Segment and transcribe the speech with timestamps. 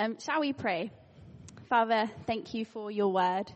[0.00, 0.90] Um, shall we pray?
[1.68, 3.52] Father, thank you for your word.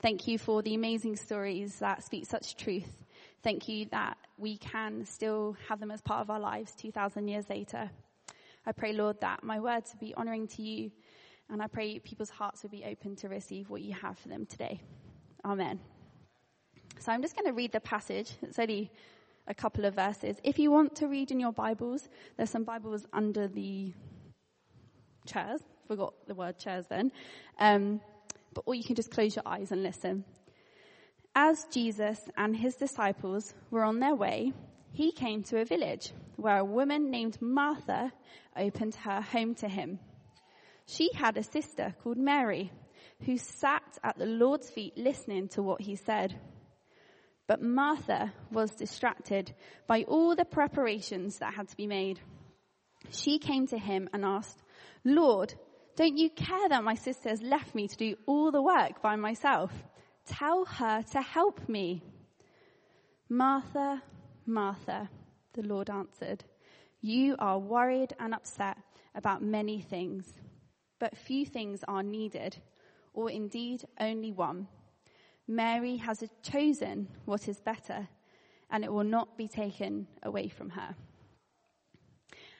[0.00, 3.04] Thank you for the amazing stories that speak such truth.
[3.42, 7.50] Thank you that we can still have them as part of our lives 2,000 years
[7.50, 7.90] later.
[8.64, 10.92] I pray, Lord, that my words would be honoring to you,
[11.50, 14.46] and I pray people's hearts would be open to receive what you have for them
[14.46, 14.80] today.
[15.44, 15.80] Amen.
[17.00, 18.30] So I'm just going to read the passage.
[18.42, 18.92] It's only
[19.48, 20.36] a couple of verses.
[20.44, 23.92] If you want to read in your Bibles, there's some Bibles under the
[25.26, 25.60] chairs.
[25.88, 27.10] Forgot the word chairs then.
[27.58, 28.00] Um,
[28.54, 30.24] but or you can just close your eyes and listen.
[31.34, 34.52] As Jesus and his disciples were on their way,
[34.92, 38.12] he came to a village where a woman named Martha
[38.56, 39.98] opened her home to him.
[40.86, 42.70] She had a sister called Mary
[43.24, 46.38] who sat at the Lord's feet listening to what he said.
[47.46, 49.54] But Martha was distracted
[49.86, 52.20] by all the preparations that had to be made.
[53.10, 54.62] She came to him and asked,
[55.04, 55.54] Lord,
[55.98, 59.16] don't you care that my sister has left me to do all the work by
[59.16, 59.72] myself?
[60.24, 62.04] Tell her to help me.
[63.28, 64.00] Martha,
[64.46, 65.10] Martha,
[65.54, 66.44] the Lord answered,
[67.00, 68.78] you are worried and upset
[69.16, 70.34] about many things,
[71.00, 72.58] but few things are needed,
[73.12, 74.68] or indeed only one.
[75.48, 78.06] Mary has chosen what is better,
[78.70, 80.94] and it will not be taken away from her.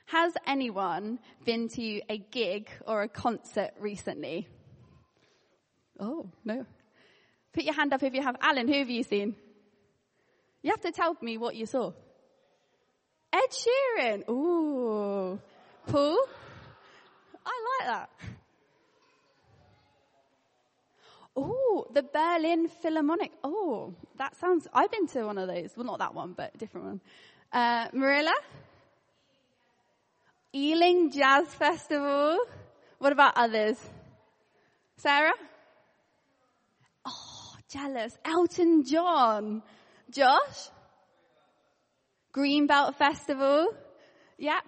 [0.08, 4.48] Has anyone been to a gig or a concert recently?
[6.00, 6.64] Oh, no.
[7.52, 8.36] Put your hand up if you have.
[8.40, 9.36] Alan, who have you seen?
[10.62, 11.92] You have to tell me what you saw.
[13.34, 14.28] Ed Sheeran.
[14.30, 15.38] Ooh.
[15.86, 16.18] Paul?
[17.44, 18.10] I like that.
[21.36, 23.32] Oh, the Berlin Philharmonic.
[23.44, 25.76] Oh, that sounds, I've been to one of those.
[25.76, 27.00] Well, not that one, but a different one.
[27.52, 28.34] Uh, Marilla?
[30.54, 32.38] Ealing Jazz Festival.
[32.98, 33.76] What about others?
[34.96, 35.32] Sarah?
[37.06, 38.16] Oh, jealous.
[38.24, 39.62] Elton John.
[40.10, 40.70] Josh?
[42.34, 43.68] Greenbelt Festival.
[44.38, 44.60] Yeah.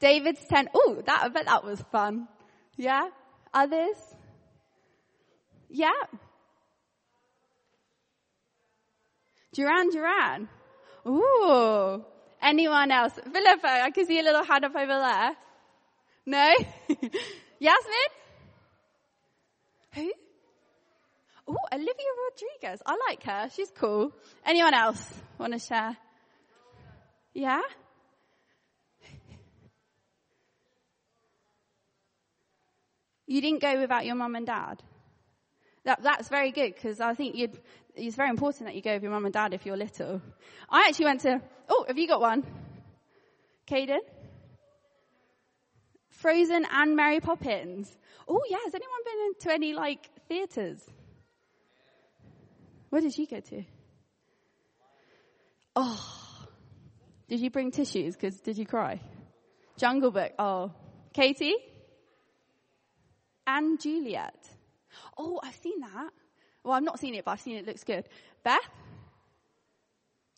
[0.00, 0.68] David's tent.
[0.74, 2.28] Oh, that, I bet that was fun.
[2.76, 3.08] Yeah.
[3.52, 3.96] Others?
[5.68, 5.90] Yeah.
[9.52, 10.48] Duran Duran.
[11.06, 12.04] Ooh.
[12.46, 13.14] Anyone else?
[13.14, 15.36] Philippa, I can see a little hand up over there.
[16.26, 16.54] No?
[17.58, 18.10] Yasmin?
[19.94, 20.12] Who?
[21.48, 21.92] Oh, Olivia
[22.30, 22.80] Rodrigo.
[22.86, 23.50] I like her.
[23.52, 24.12] She's cool.
[24.44, 25.02] Anyone else
[25.38, 25.96] want to share?
[27.34, 27.62] Yeah?
[33.26, 34.84] You didn't go without your mum and dad?
[35.84, 37.58] That, that's very good because I think you'd,
[37.96, 40.20] it's very important that you go with your mum and dad if you're little.
[40.70, 42.44] I actually went to, oh, have you got one?
[43.68, 43.98] Caden?
[46.10, 47.90] Frozen and Mary Poppins.
[48.28, 50.82] Oh yeah, has anyone been to any like theatres?
[52.90, 53.62] Where did you go to?
[55.74, 56.46] Oh,
[57.28, 58.16] did you bring tissues?
[58.16, 59.00] Because did you cry?
[59.76, 60.32] Jungle Book.
[60.38, 60.72] Oh,
[61.12, 61.56] Katie
[63.46, 64.36] and Juliet.
[65.18, 66.10] Oh, I've seen that.
[66.66, 67.60] Well, I've not seen it, but I've seen it.
[67.60, 68.04] it looks good.
[68.42, 68.58] Beth?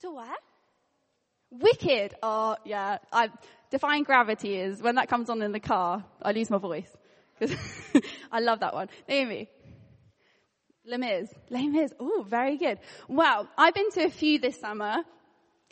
[0.03, 0.37] To where?
[1.51, 2.15] Wicked.
[2.23, 2.99] Oh, yeah.
[3.11, 3.31] I,
[3.71, 6.95] Defying Gravity is, when that comes on in the car, I lose my voice.
[8.31, 8.91] I love that one.
[9.09, 9.49] Naomi?
[10.85, 11.35] Les Mis.
[11.49, 11.95] Les Mis.
[11.99, 12.79] Oh, very good.
[13.09, 14.97] Well, I've been to a few this summer.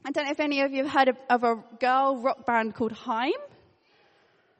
[0.07, 2.75] I don't know if any of you have heard of, of a girl rock band
[2.75, 3.33] called Haim.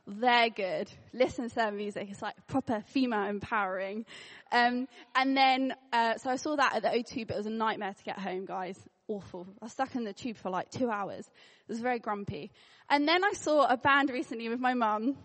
[0.07, 0.91] They're good.
[1.13, 2.09] Listen to their music.
[2.11, 4.05] It's like proper female empowering.
[4.53, 4.87] Um,
[5.17, 7.93] and then, uh, so I saw that at the O2, but it was a nightmare
[7.93, 8.79] to get home, guys.
[9.09, 9.49] Awful.
[9.61, 11.27] I was stuck in the tube for like two hours.
[11.27, 12.53] It was very grumpy.
[12.89, 15.17] And then I saw a band recently with my mum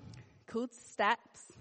[0.48, 1.54] called Steps.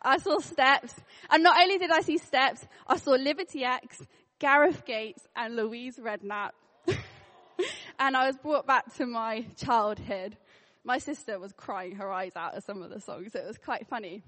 [0.00, 0.94] I saw Steps.
[1.30, 4.02] And not only did I see Steps, I saw Liberty X,
[4.38, 6.50] Gareth Gates, and Louise Redknapp.
[7.98, 10.36] and I was brought back to my childhood
[10.86, 13.34] my sister was crying her eyes out at some of the songs.
[13.34, 14.22] It was quite funny.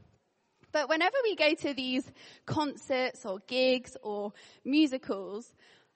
[0.72, 2.04] But whenever we go to these
[2.44, 4.32] concerts or gigs or
[4.64, 5.50] musicals,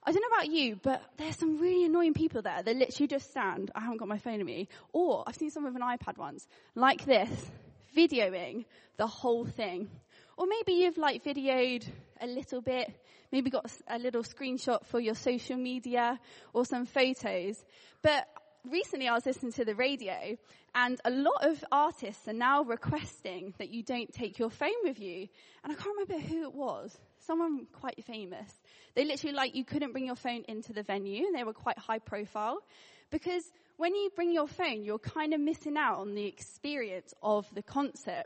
[0.05, 3.31] I don't know about you, but there's some really annoying people there that literally just
[3.31, 6.17] stand, I haven't got my phone in me, or I've seen some with an iPad
[6.17, 7.51] once, like this,
[7.97, 8.65] videoing
[8.97, 9.91] the whole thing.
[10.37, 11.85] Or maybe you've like videoed
[12.21, 12.91] a little bit,
[13.31, 16.19] maybe got a little screenshot for your social media
[16.53, 17.63] or some photos.
[18.01, 18.27] But
[18.71, 20.37] recently I was listening to the radio
[20.75, 25.01] and a lot of artists are now requesting that you don't take your phone with
[25.01, 25.29] you.
[25.63, 26.97] And I can't remember who it was.
[27.19, 28.51] Someone quite famous.
[28.95, 31.79] They literally like you couldn't bring your phone into the venue and they were quite
[31.79, 32.63] high profile
[33.11, 33.45] because
[33.77, 37.63] when you bring your phone, you're kind of missing out on the experience of the
[37.63, 38.25] concert.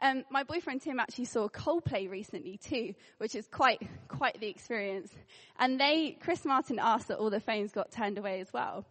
[0.00, 5.12] Um, my boyfriend Tim actually saw Coldplay recently too, which is quite quite the experience.
[5.58, 8.84] And they, Chris Martin asked that all the phones got turned away as well.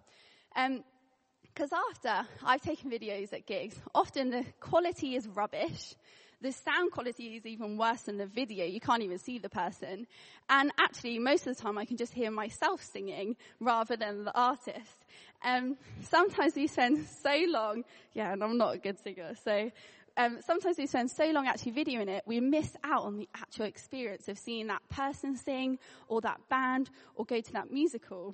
[0.58, 5.94] Because um, after I've taken videos at gigs, often the quality is rubbish.
[6.42, 8.66] The sound quality is even worse than the video.
[8.66, 10.08] You can't even see the person.
[10.50, 14.36] And actually, most of the time I can just hear myself singing rather than the
[14.36, 15.06] artist.
[15.44, 15.78] Um,
[16.10, 17.84] sometimes we spend so long,
[18.14, 19.72] yeah, and I'm not a good singer, so
[20.18, 23.66] um, sometimes we spend so long actually videoing it, we miss out on the actual
[23.66, 25.78] experience of seeing that person sing
[26.08, 28.34] or that band or go to that musical.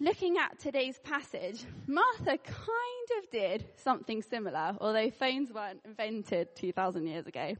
[0.00, 7.08] Looking at today's passage, Martha kind of did something similar, although phones weren't invented 2,000
[7.08, 7.56] years ago.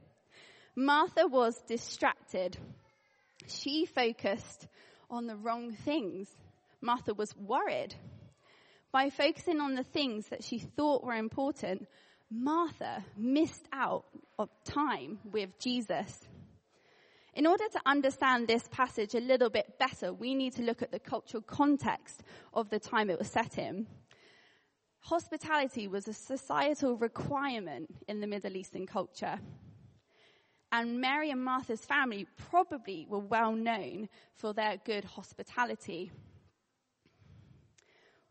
[0.76, 2.56] Martha was distracted.
[3.48, 4.68] She focused
[5.10, 6.28] on the wrong things.
[6.80, 7.96] Martha was worried.
[8.92, 11.88] By focusing on the things that she thought were important,
[12.30, 14.04] Martha missed out
[14.38, 16.28] of time with Jesus.
[17.38, 20.90] In order to understand this passage a little bit better, we need to look at
[20.90, 23.86] the cultural context of the time it was set in.
[25.02, 29.38] Hospitality was a societal requirement in the Middle Eastern culture.
[30.72, 36.10] And Mary and Martha's family probably were well known for their good hospitality.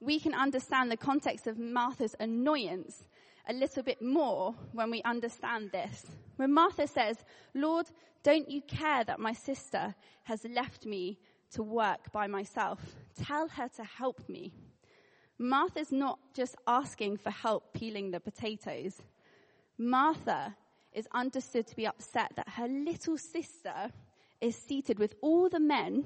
[0.02, 3.08] We can understand the context of Martha's annoyance
[3.48, 6.06] a little bit more when we understand this.
[6.36, 7.24] When Martha says,
[7.54, 7.88] Lord,
[8.24, 11.18] don't you care that my sister has left me
[11.52, 12.80] to work by myself?
[13.16, 14.54] Tell her to help me.
[15.40, 19.02] Martha's not just asking for help peeling the potatoes.
[19.78, 20.56] Martha
[20.94, 23.92] is understood to be upset that her little sister
[24.42, 26.06] is seated with all the men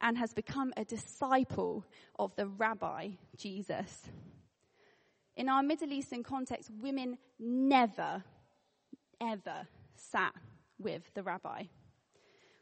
[0.00, 1.84] and has become a disciple
[2.18, 4.08] of the rabbi, Jesus.
[5.36, 8.22] In our Middle Eastern context, women never,
[9.20, 10.34] ever sat
[10.78, 11.64] with the rabbi.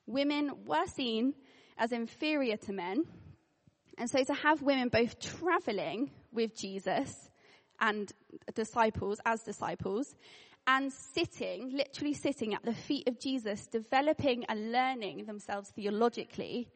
[0.06, 1.34] Women were seen
[1.76, 3.04] as inferior to men.
[3.98, 7.30] And so to have women both traveling with Jesus
[7.80, 8.12] and
[8.54, 10.14] disciples as disciples
[10.66, 16.68] and sitting, literally sitting at the feet of Jesus, developing and learning themselves theologically,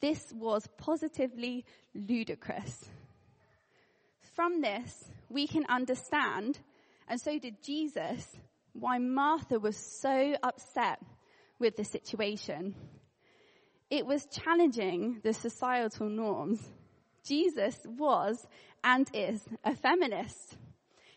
[0.00, 1.64] this was positively
[1.94, 2.86] ludicrous.
[4.34, 6.58] From this, we can understand,
[7.08, 8.36] and so did Jesus,
[8.72, 11.00] why Martha was so upset
[11.58, 12.74] with the situation.
[13.90, 16.60] It was challenging the societal norms.
[17.24, 18.46] Jesus was
[18.82, 20.56] and is a feminist.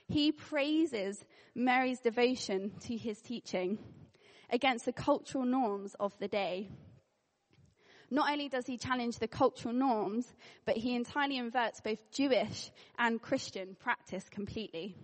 [0.08, 1.24] He praises
[1.56, 3.78] Mary's devotion to his teaching
[4.50, 6.70] against the cultural norms of the day.
[8.14, 10.32] Not only does he challenge the cultural norms,
[10.66, 12.70] but he entirely inverts both Jewish
[13.00, 14.96] and Christian practice completely.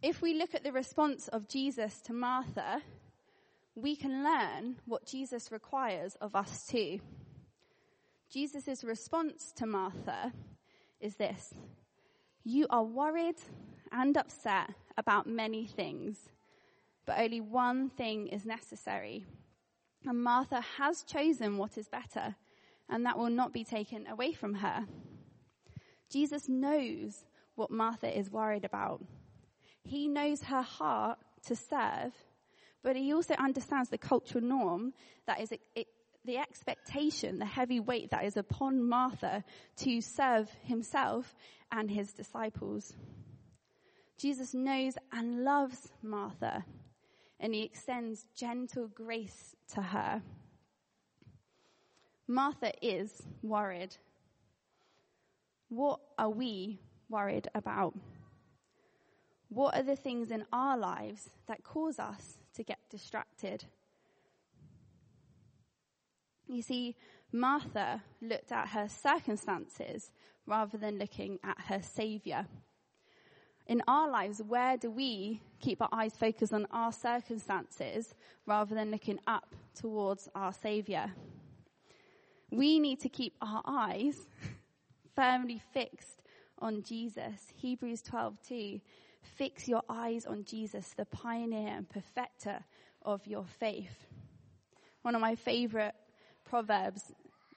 [0.00, 2.80] If we look at the response of Jesus to Martha,
[3.74, 7.00] we can learn what Jesus requires of us too.
[8.32, 10.32] Jesus' response to Martha
[11.02, 11.52] is this
[12.44, 13.36] You are worried
[13.92, 16.16] and upset about many things,
[17.04, 19.26] but only one thing is necessary.
[20.06, 22.36] And Martha has chosen what is better,
[22.88, 24.86] and that will not be taken away from her.
[26.10, 27.24] Jesus knows
[27.56, 29.04] what Martha is worried about.
[29.82, 32.12] He knows her heart to serve,
[32.82, 34.92] but he also understands the cultural norm
[35.26, 35.88] that is it,
[36.24, 39.44] the expectation, the heavy weight that is upon Martha
[39.78, 41.34] to serve himself
[41.72, 42.94] and his disciples.
[44.18, 46.64] Jesus knows and loves Martha,
[47.38, 50.22] and he extends gentle grace to her.
[52.26, 53.96] Martha is worried.
[55.68, 57.94] What are we worried about?
[59.48, 63.64] What are the things in our lives that cause us to get distracted?
[66.48, 66.96] You see,
[67.32, 70.10] Martha looked at her circumstances
[70.46, 72.46] rather than looking at her Savior
[73.66, 78.14] in our lives, where do we keep our eyes focused on our circumstances
[78.46, 81.12] rather than looking up towards our Savior?
[82.50, 84.16] We need to keep our eyes
[85.16, 86.22] firmly fixed
[86.60, 87.52] on Jesus.
[87.56, 88.80] Hebrews 12:2.
[89.22, 92.64] Fix your eyes on Jesus, the pioneer and perfecter
[93.02, 94.06] of your faith.
[95.02, 95.94] One of my favorite
[96.44, 97.12] proverbs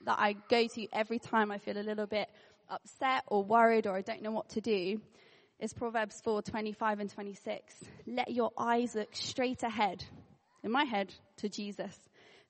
[0.05, 2.29] that I go to every time I feel a little bit
[2.69, 4.99] upset or worried or I don't know what to do
[5.59, 7.73] is Proverbs 4, 25 and 26.
[8.07, 10.05] Let your eyes look straight ahead,
[10.63, 11.93] in my head, to Jesus.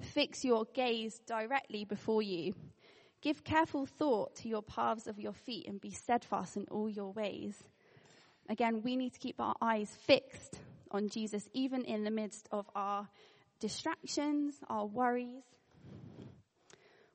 [0.02, 2.54] Fix your gaze directly before you.
[3.22, 7.12] Give careful thought to your paths of your feet and be steadfast in all your
[7.12, 7.56] ways.
[8.48, 10.60] Again, we need to keep our eyes fixed
[10.92, 13.08] on Jesus, even in the midst of our
[13.60, 15.44] distractions, our worries.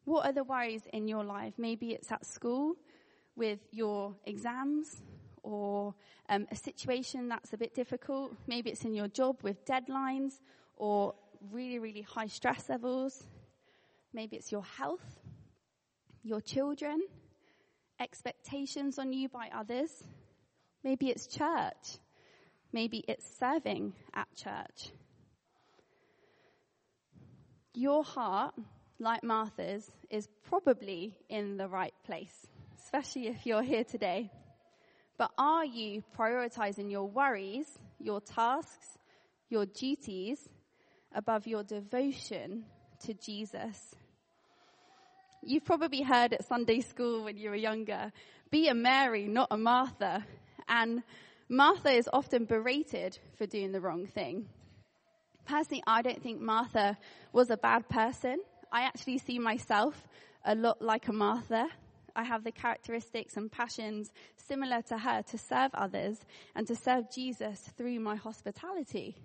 [0.04, 1.54] What are the worries in your life?
[1.56, 2.74] Maybe it's at school
[3.36, 5.02] with your exams
[5.44, 5.94] or
[6.28, 8.34] um, a situation that's a bit difficult.
[8.46, 10.40] Maybe it's in your job with deadlines
[10.76, 11.14] or
[11.52, 13.22] really, really high stress levels.
[14.12, 15.20] Maybe it's your health,
[16.22, 17.02] your children,
[18.00, 19.90] expectations on you by others.
[20.82, 21.98] Maybe it's church.
[22.72, 24.90] Maybe it's serving at church.
[27.74, 28.54] Your heart,
[28.98, 32.46] like Martha's, is probably in the right place,
[32.82, 34.30] especially if you're here today.
[35.16, 37.66] But are you prioritizing your worries,
[38.00, 38.98] your tasks,
[39.48, 40.48] your duties
[41.14, 42.64] above your devotion
[43.04, 43.94] to Jesus?
[45.42, 48.12] You've probably heard at Sunday school when you were younger,
[48.50, 50.24] be a Mary, not a Martha.
[50.68, 51.02] And
[51.48, 54.46] Martha is often berated for doing the wrong thing.
[55.44, 56.96] Personally, I don't think Martha
[57.32, 58.38] was a bad person.
[58.72, 60.08] I actually see myself
[60.44, 61.68] a lot like a Martha.
[62.16, 67.10] I have the characteristics and passions similar to her to serve others and to serve
[67.10, 69.16] Jesus through my hospitality.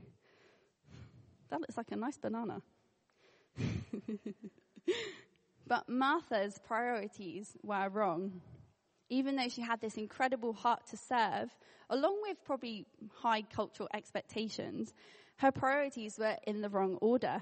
[1.50, 2.62] That looks like a nice banana.
[5.68, 8.42] but Martha's priorities were wrong.
[9.10, 11.50] Even though she had this incredible heart to serve,
[11.90, 14.94] along with probably high cultural expectations,
[15.38, 17.42] her priorities were in the wrong order.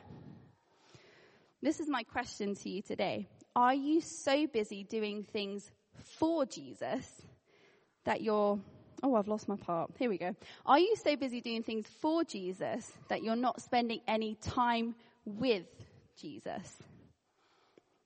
[1.62, 3.28] This is my question to you today.
[3.58, 5.72] Are you so busy doing things
[6.20, 7.12] for Jesus
[8.06, 8.60] that you're,
[9.02, 9.90] oh, I've lost my part.
[9.98, 10.36] Here we go.
[10.64, 14.94] Are you so busy doing things for Jesus that you're not spending any time
[15.26, 15.66] with
[16.22, 16.72] Jesus?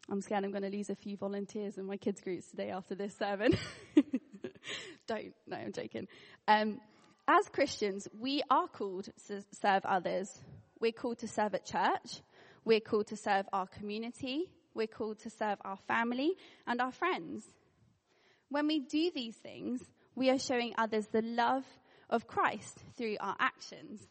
[0.10, 2.96] I'm scared I'm going to lose a few volunteers in my kids' groups today after
[2.96, 3.58] this sermon.
[5.06, 5.34] Don't.
[5.48, 6.08] No, I'm joking.
[6.48, 6.80] Um,
[7.28, 10.34] as Christians, we are called to serve others.
[10.80, 12.22] We're called to serve at church.
[12.64, 14.46] We're called to serve our community.
[14.74, 16.34] We're called to serve our family
[16.66, 17.46] and our friends.
[18.50, 19.82] When we do these things,
[20.16, 21.66] we are showing others the love
[22.10, 24.08] of Christ through our actions.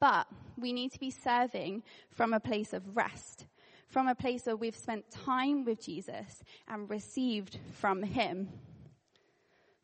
[0.00, 0.26] But
[0.58, 3.46] we need to be serving from a place of rest,
[3.88, 8.48] from a place where we've spent time with Jesus and received from Him.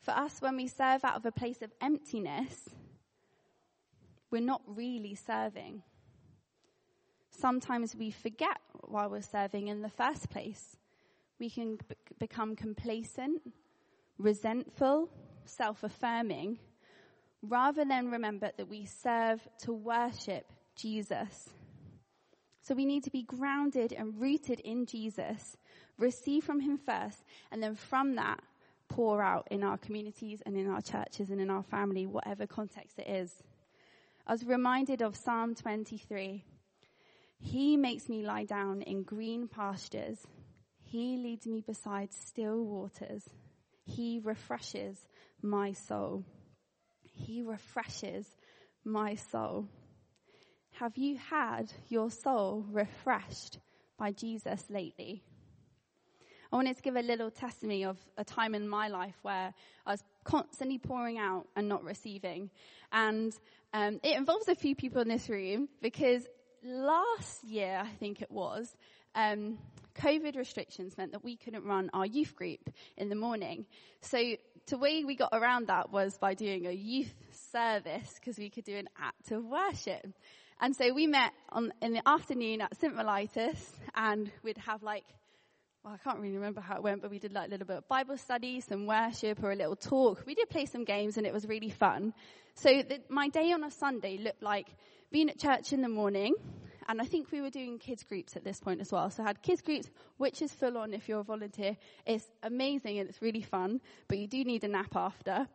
[0.01, 2.69] For us, when we serve out of a place of emptiness,
[4.29, 5.83] we're not really serving
[7.41, 8.57] sometimes we forget
[8.87, 10.77] why we're serving in the first place.
[11.39, 13.41] We can b- become complacent,
[14.17, 15.09] resentful,
[15.45, 16.59] self affirming,
[17.41, 20.45] rather than remember that we serve to worship
[20.75, 21.49] Jesus.
[22.61, 25.57] So we need to be grounded and rooted in Jesus,
[25.97, 28.39] receive from Him first, and then from that,
[28.87, 32.99] pour out in our communities and in our churches and in our family, whatever context
[32.99, 33.41] it is.
[34.27, 36.43] I was reminded of Psalm 23.
[37.41, 40.19] He makes me lie down in green pastures.
[40.83, 43.27] He leads me beside still waters.
[43.83, 44.97] He refreshes
[45.41, 46.23] my soul.
[47.01, 48.27] He refreshes
[48.85, 49.67] my soul.
[50.73, 53.57] Have you had your soul refreshed
[53.97, 55.23] by Jesus lately?
[56.51, 59.53] I wanted to give a little testimony of a time in my life where
[59.85, 62.51] I was constantly pouring out and not receiving.
[62.91, 63.33] And
[63.73, 66.27] um, it involves a few people in this room because
[66.63, 68.73] last year, I think it was,
[69.15, 69.57] um,
[69.95, 73.65] COVID restrictions meant that we couldn't run our youth group in the morning.
[74.01, 74.17] So
[74.67, 77.13] the way we got around that was by doing a youth
[77.51, 80.07] service because we could do an act of worship.
[80.59, 82.95] And so we met on, in the afternoon at St.
[82.95, 83.59] Mellitus
[83.95, 85.05] and we'd have like,
[85.83, 87.77] well, I can't really remember how it went, but we did like a little bit
[87.77, 90.23] of Bible study, some worship or a little talk.
[90.27, 92.13] We did play some games and it was really fun.
[92.53, 94.67] So the, my day on a Sunday looked like
[95.11, 96.35] being at church in the morning,
[96.87, 99.09] and I think we were doing kids groups at this point as well.
[99.09, 101.75] So I had kids groups, which is full on if you're a volunteer.
[102.05, 105.47] It's amazing and it's really fun, but you do need a nap after.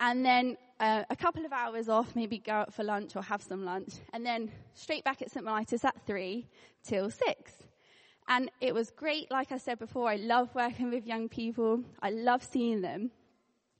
[0.00, 3.42] And then uh, a couple of hours off, maybe go out for lunch or have
[3.42, 5.46] some lunch, and then straight back at St.
[5.46, 6.48] Mellitus at three
[6.82, 7.52] till six.
[8.28, 11.82] And it was great, like I said before, I love working with young people.
[12.02, 13.10] I love seeing them.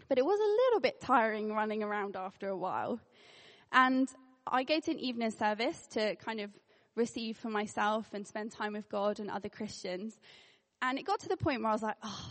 [0.08, 2.98] But it was a little bit tiring running around after a while.
[3.72, 4.08] And
[4.46, 6.50] I go to an evening service to kind of
[6.94, 10.18] receive for myself and spend time with God and other Christians.
[10.80, 12.30] And it got to the point where I was like, oh,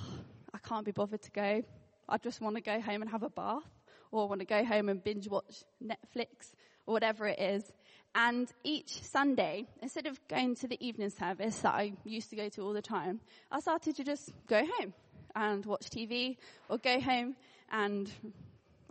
[0.53, 1.63] I can't be bothered to go.
[2.09, 3.69] I just want to go home and have a bath
[4.11, 6.53] or I want to go home and binge watch Netflix
[6.87, 7.71] or whatever it is.
[8.19, 12.49] And each Sunday, instead of going to the evening service that I used to go
[12.49, 13.19] to all the time,
[13.51, 14.95] I started to just go home
[15.35, 17.35] and watch TV or go home
[17.71, 18.09] and,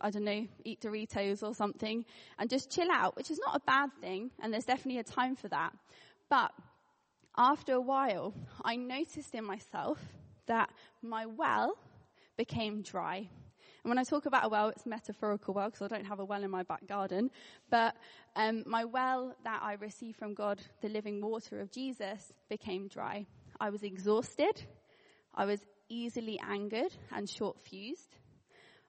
[0.00, 2.04] I don't know, eat Doritos or something
[2.38, 4.30] and just chill out, which is not a bad thing.
[4.40, 5.72] And there's definitely a time for that.
[6.30, 6.52] But
[7.36, 8.32] after a while,
[8.64, 9.98] I noticed in myself
[10.46, 10.70] that
[11.02, 11.76] my well
[12.36, 13.28] became dry.
[13.86, 16.18] And when I talk about a well, it's a metaphorical well because I don't have
[16.18, 17.30] a well in my back garden.
[17.70, 17.94] But
[18.34, 23.26] um, my well that I received from God, the living water of Jesus, became dry.
[23.60, 24.60] I was exhausted.
[25.36, 28.16] I was easily angered and short fused.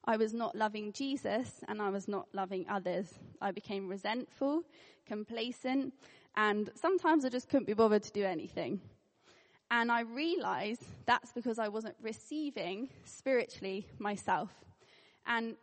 [0.03, 3.07] I was not loving Jesus and I was not loving others.
[3.39, 4.63] I became resentful,
[5.05, 5.93] complacent,
[6.35, 8.81] and sometimes I just couldn't be bothered to do anything.
[9.69, 14.49] And I realized that's because I wasn't receiving spiritually myself.
[15.27, 15.55] And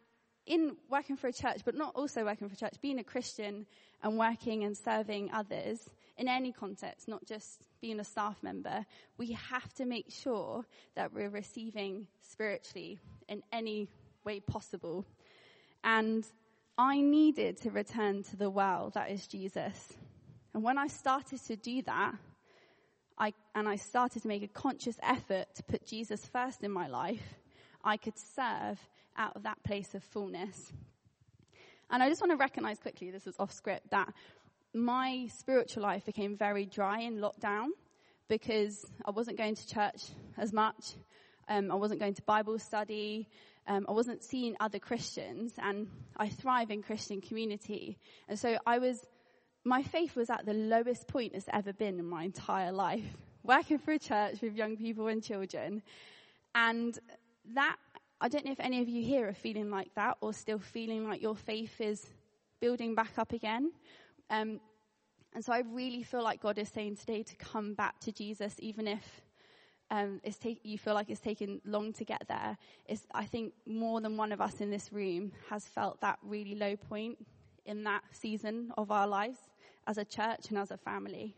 [0.47, 3.67] in working for a church, but not also working for a church, being a Christian
[4.03, 5.79] and working and serving others
[6.17, 8.85] in any context, not just being a staff member,
[9.17, 13.89] we have to make sure that we're receiving spiritually in any
[14.25, 15.05] way possible.
[15.83, 16.25] And
[16.79, 19.95] I needed to return to the well that is Jesus.
[20.53, 22.15] And when I started to do that,
[23.19, 26.87] I, and I started to make a conscious effort to put Jesus first in my
[26.87, 27.35] life,
[27.83, 28.79] I could serve
[29.17, 30.73] out of that place of fullness.
[31.91, 34.13] And I just want to recognize quickly, this is off script, that
[34.73, 37.69] my spiritual life became very dry in lockdown
[38.29, 40.03] because I wasn't going to church
[40.37, 40.95] as much.
[41.49, 43.29] Um, I wasn't going to Bible study.
[43.67, 47.99] Um, I wasn't seeing other Christians, and I thrive in Christian community.
[48.29, 49.05] And so I was,
[49.65, 53.05] my faith was at the lowest point it's ever been in my entire life,
[53.43, 55.83] working for a church with young people and children.
[56.55, 56.99] And
[57.55, 57.77] that
[58.25, 61.07] I don't know if any of you here are feeling like that or still feeling
[61.07, 62.07] like your faith is
[62.59, 63.71] building back up again.
[64.31, 64.61] Um,
[65.35, 68.55] and so I really feel like God is saying today to come back to Jesus,
[68.61, 69.21] even if
[69.91, 72.57] um, take, you feel like it's taken long to get there.
[72.87, 76.55] It's, I think more than one of us in this room has felt that really
[76.55, 77.19] low point
[77.67, 79.51] in that season of our lives
[79.87, 81.37] as a church and as a family.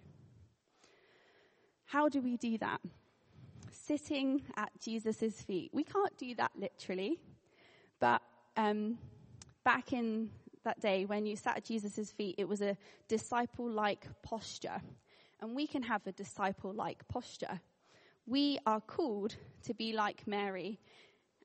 [1.86, 2.80] How do we do that?
[3.86, 5.70] Sitting at Jesus' feet.
[5.72, 7.20] We can't do that literally,
[8.00, 8.22] but
[8.56, 8.98] um,
[9.64, 10.30] back in
[10.64, 12.76] that day when you sat at Jesus' feet, it was a
[13.08, 14.80] disciple like posture.
[15.40, 17.60] And we can have a disciple like posture.
[18.26, 20.80] We are called to be like Mary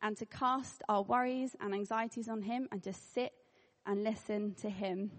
[0.02, 3.34] and to cast our worries and anxieties on Him and just sit
[3.86, 5.12] and listen to Him.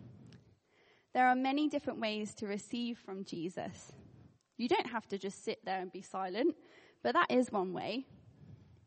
[1.14, 3.92] There are many different ways to receive from Jesus.
[4.56, 6.56] You don't have to just sit there and be silent.
[7.02, 8.06] But that is one way.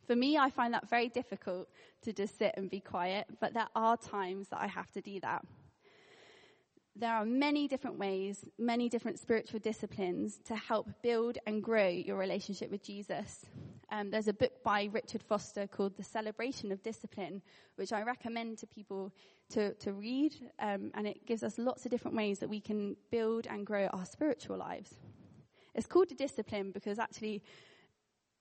[0.07, 1.67] For me, I find that very difficult
[2.03, 5.19] to just sit and be quiet, but there are times that I have to do
[5.21, 5.43] that.
[6.95, 12.17] There are many different ways, many different spiritual disciplines to help build and grow your
[12.17, 13.45] relationship with Jesus.
[13.91, 17.41] Um, there's a book by Richard Foster called The Celebration of Discipline,
[17.75, 19.11] which I recommend to people
[19.49, 22.95] to, to read, um, and it gives us lots of different ways that we can
[23.11, 24.93] build and grow our spiritual lives.
[25.73, 27.43] It's called a discipline because actually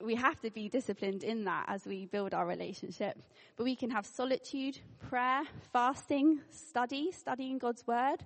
[0.02, 3.18] we have to be disciplined in that as we build our relationship.
[3.56, 4.78] But we can have solitude,
[5.08, 8.18] prayer, fasting, study, studying God's word,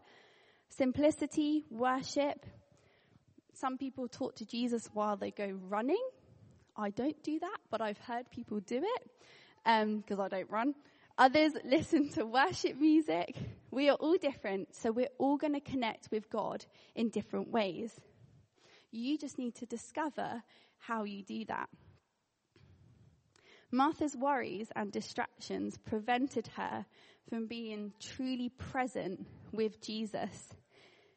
[0.69, 2.47] simplicity, worship.
[3.53, 6.03] Some people talk to Jesus while they go running.
[6.77, 9.11] I don't do that, but I've heard people do it
[9.65, 10.75] because um, I don't run.
[11.19, 13.35] Others listen to worship music.
[13.71, 18.01] We are all different, so we're all going to connect with God in different ways.
[18.93, 20.43] You just need to discover
[20.79, 21.69] how you do that.
[23.71, 26.87] Martha's worries and distractions prevented her
[27.29, 30.55] from being truly present with Jesus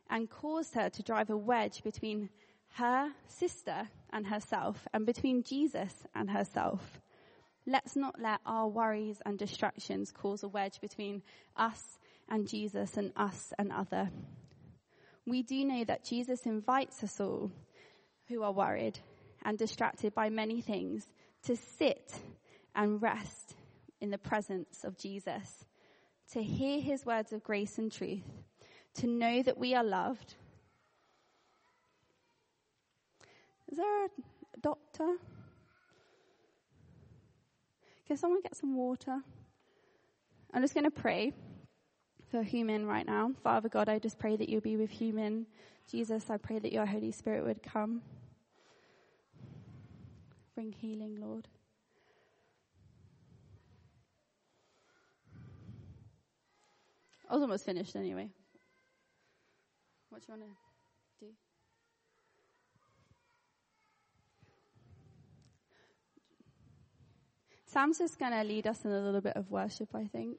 [0.10, 2.30] and caused her to drive a wedge between
[2.76, 7.00] her sister and herself and between Jesus and herself.
[7.66, 11.22] Let's not let our worries and distractions cause a wedge between
[11.56, 14.10] us and Jesus and us and other.
[15.26, 17.52] We do know that Jesus invites us all
[18.28, 19.00] who are worried
[19.44, 21.08] and distracted by many things
[21.44, 22.14] to sit
[22.76, 23.56] and rest
[24.00, 25.66] in the presence of Jesus,
[26.32, 28.24] to hear his words of grace and truth,
[28.96, 30.36] to know that we are loved.
[33.72, 34.10] Is there a
[34.62, 35.16] doctor?
[38.08, 39.22] Can someone get some water?
[40.54, 41.32] I'm just going to pray
[42.30, 43.32] for Human right now.
[43.44, 45.46] Father God, I just pray that you'll be with Human.
[45.90, 48.02] Jesus, I pray that your Holy Spirit would come.
[50.62, 51.48] Bring healing, Lord.
[57.28, 58.30] I was almost finished anyway.
[60.10, 61.32] What do you want to do?
[67.66, 70.38] Sam's just going to lead us in a little bit of worship, I think.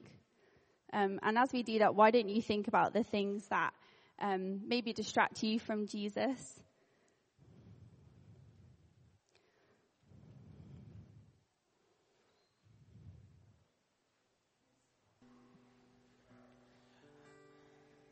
[0.93, 3.73] Um, and as we do that, why don't you think about the things that
[4.21, 6.61] um, maybe distract you from Jesus?